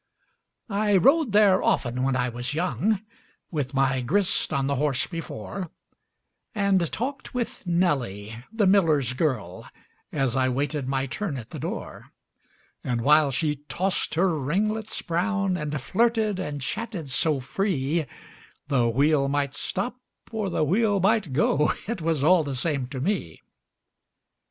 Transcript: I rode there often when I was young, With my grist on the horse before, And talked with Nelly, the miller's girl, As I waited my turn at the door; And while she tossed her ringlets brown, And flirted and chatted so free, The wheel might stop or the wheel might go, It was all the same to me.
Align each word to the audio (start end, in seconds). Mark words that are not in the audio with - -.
I 0.67 0.97
rode 0.97 1.31
there 1.31 1.61
often 1.61 2.01
when 2.01 2.15
I 2.15 2.27
was 2.27 2.55
young, 2.55 3.01
With 3.51 3.75
my 3.75 4.01
grist 4.01 4.51
on 4.51 4.65
the 4.65 4.77
horse 4.77 5.05
before, 5.05 5.69
And 6.55 6.91
talked 6.91 7.35
with 7.35 7.67
Nelly, 7.67 8.43
the 8.51 8.65
miller's 8.65 9.13
girl, 9.13 9.69
As 10.11 10.35
I 10.35 10.49
waited 10.49 10.87
my 10.87 11.05
turn 11.05 11.37
at 11.37 11.51
the 11.51 11.59
door; 11.59 12.09
And 12.83 13.01
while 13.01 13.29
she 13.29 13.57
tossed 13.69 14.15
her 14.15 14.35
ringlets 14.39 14.99
brown, 15.03 15.55
And 15.55 15.79
flirted 15.79 16.39
and 16.39 16.61
chatted 16.63 17.07
so 17.07 17.39
free, 17.39 18.07
The 18.69 18.89
wheel 18.89 19.27
might 19.27 19.53
stop 19.53 20.01
or 20.31 20.49
the 20.49 20.63
wheel 20.63 20.99
might 20.99 21.31
go, 21.31 21.73
It 21.87 22.01
was 22.01 22.23
all 22.23 22.43
the 22.43 22.55
same 22.55 22.87
to 22.87 22.99
me. 22.99 23.39